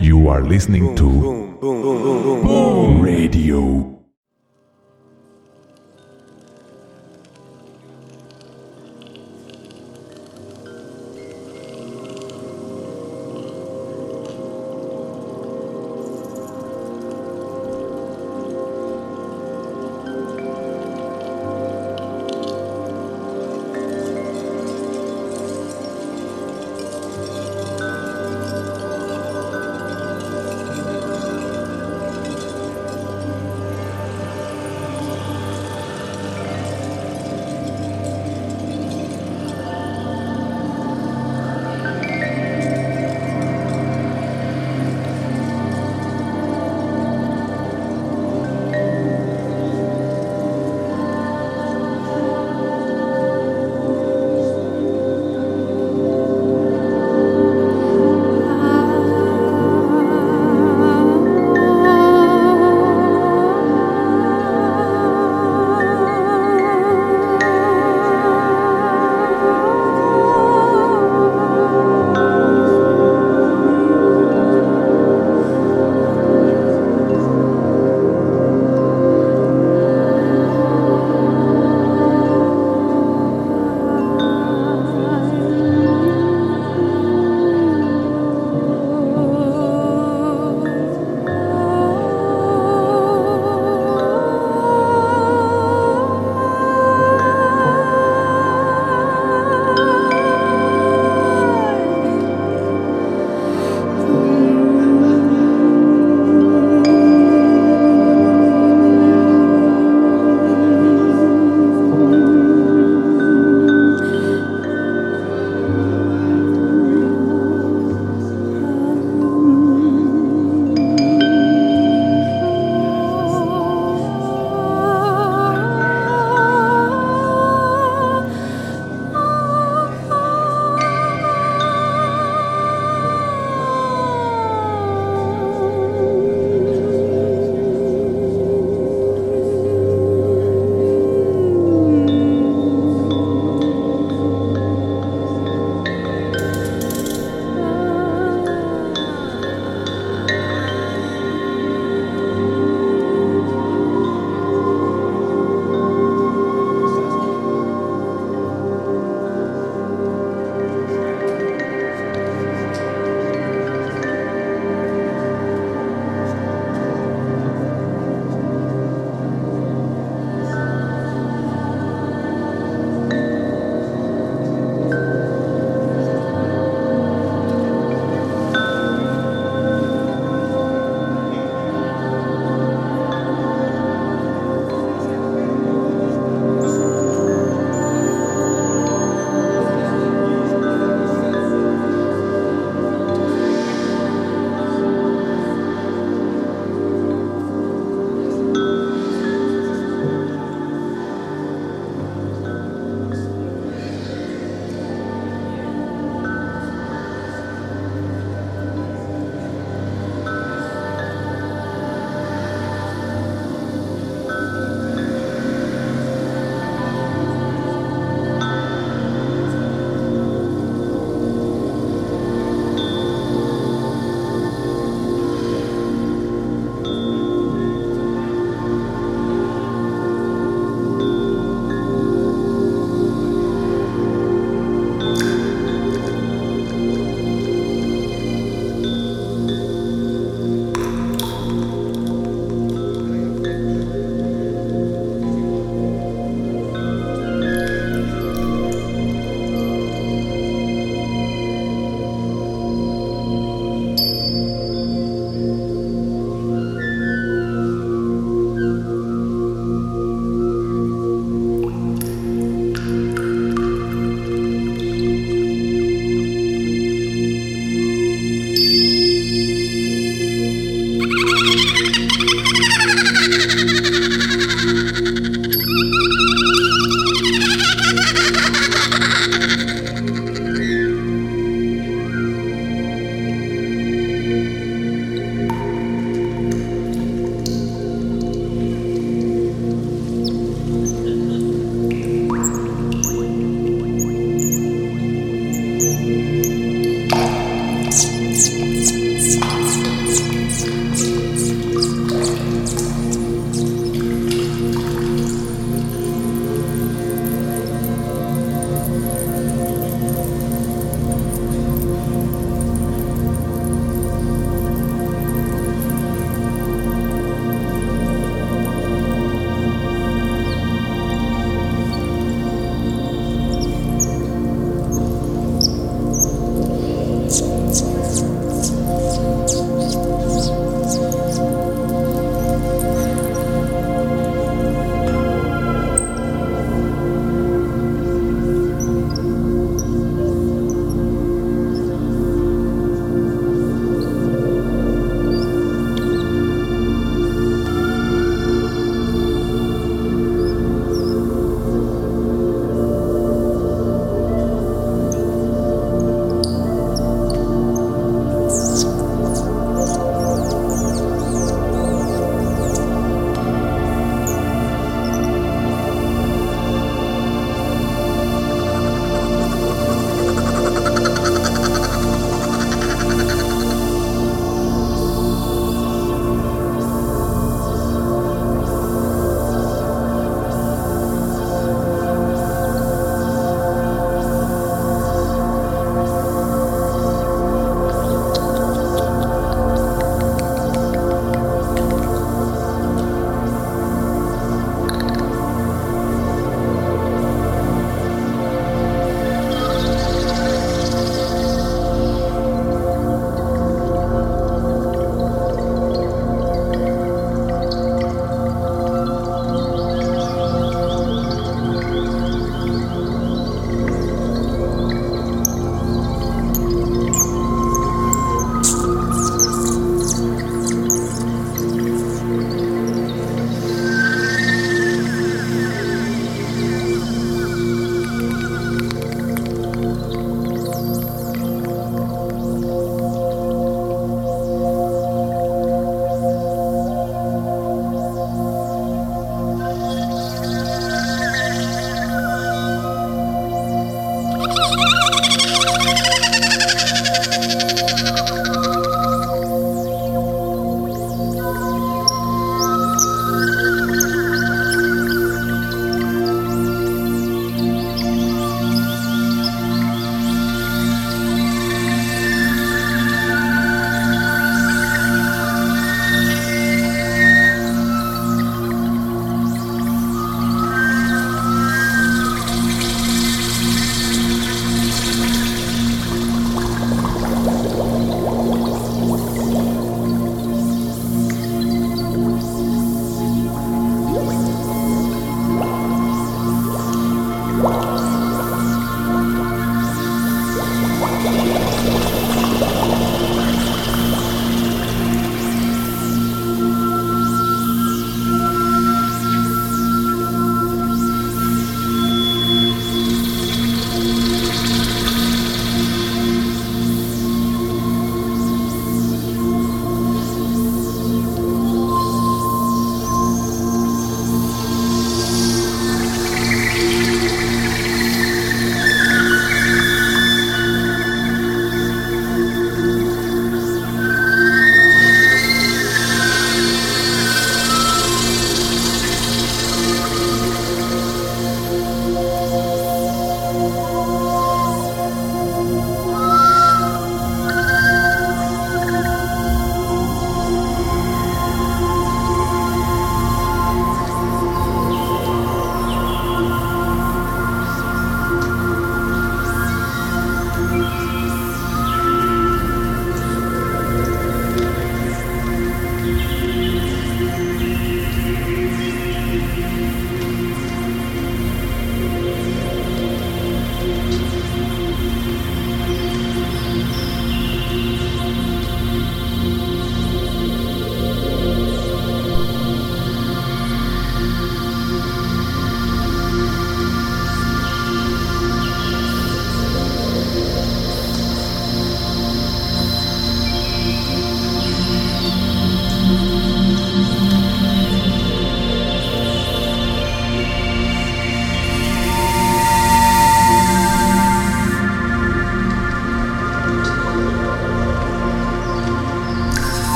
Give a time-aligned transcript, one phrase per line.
[0.00, 4.03] You are listening to Boom Radio.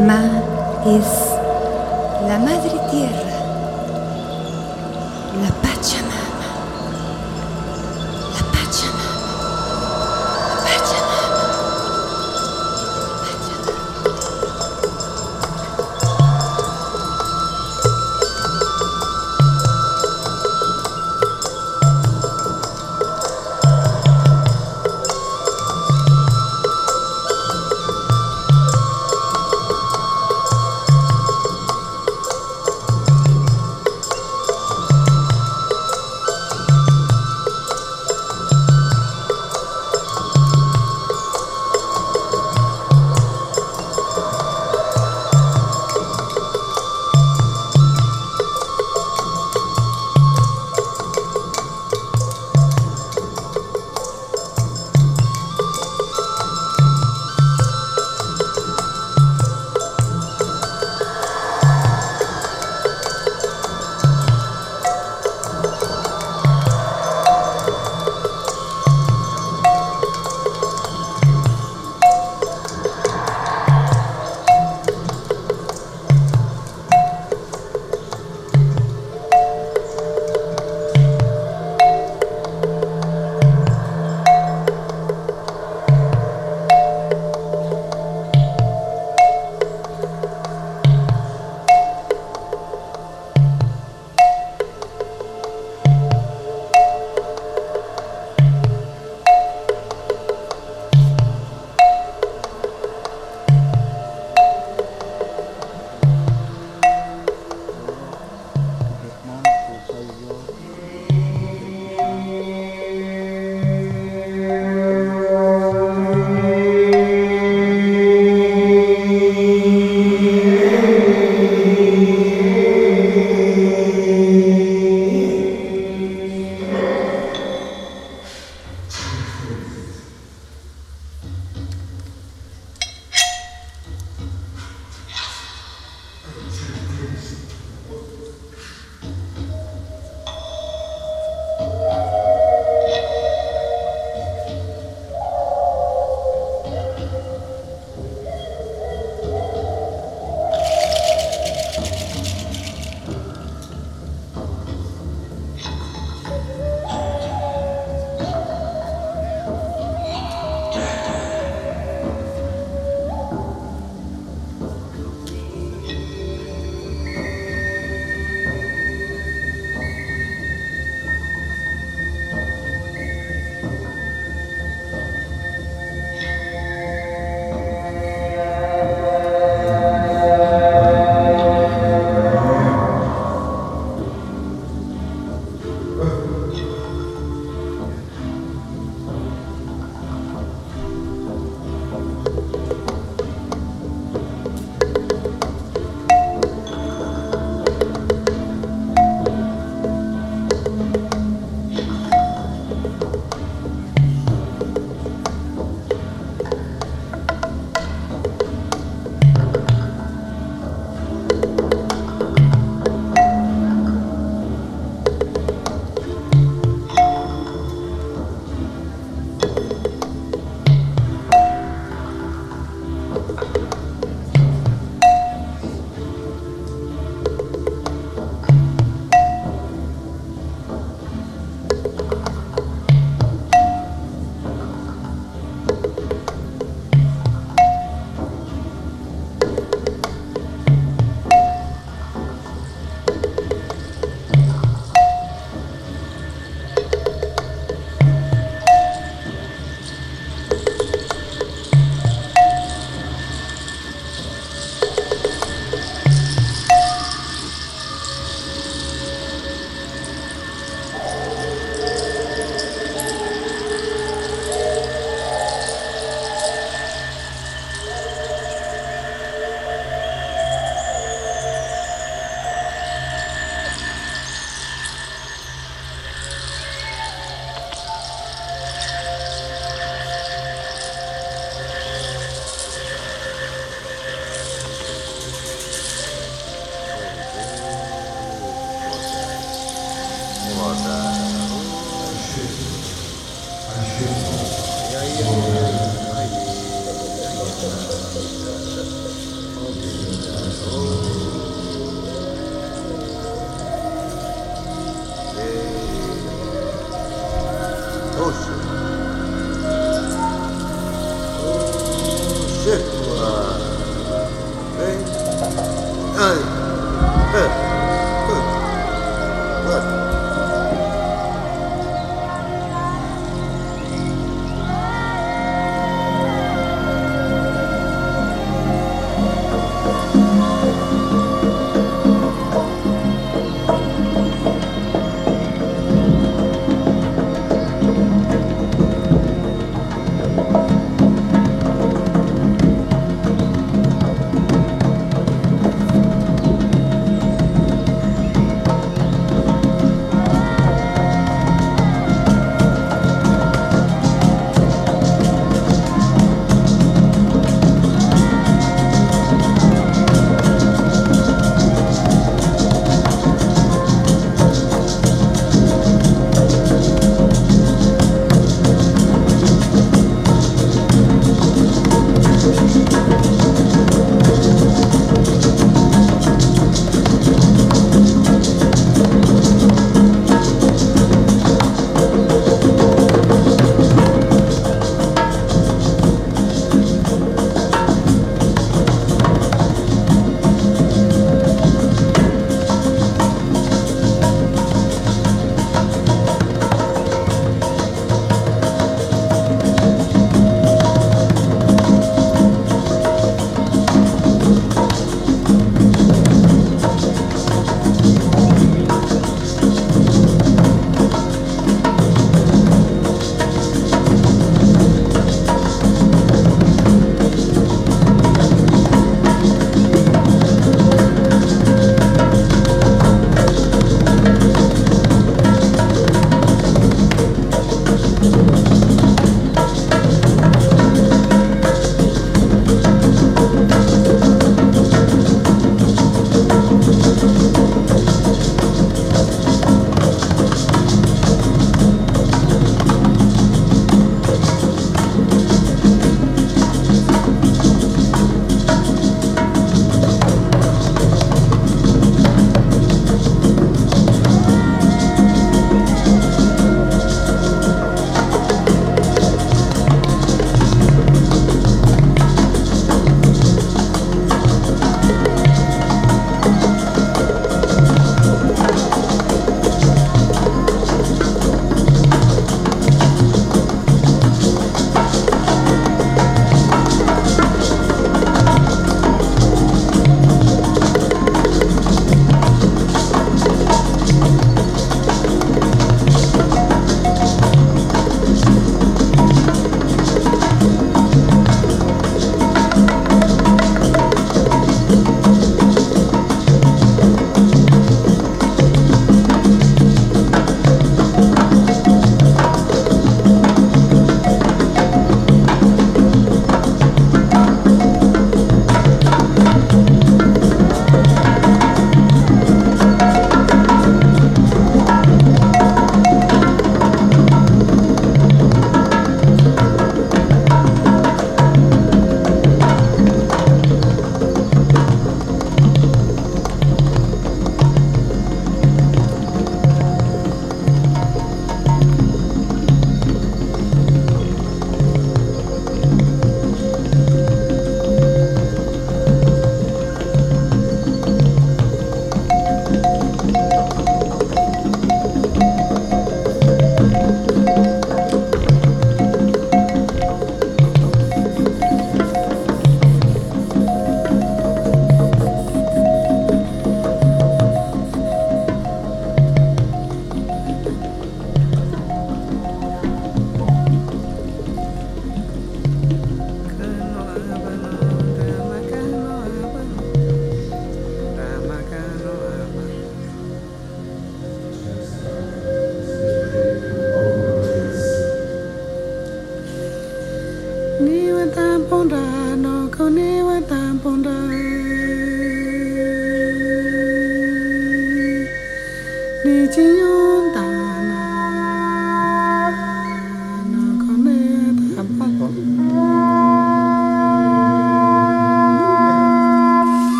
[0.00, 0.42] mamá
[0.84, 1.06] es
[2.28, 3.35] la madre tierra.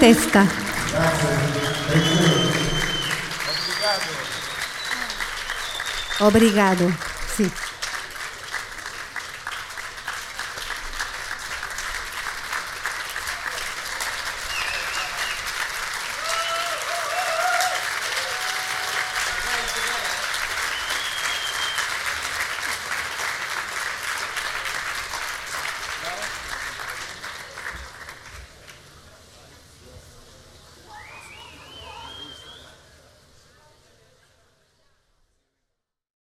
[0.00, 0.46] Testa.
[6.20, 6.88] Obrigado.
[6.88, 7.09] Sì.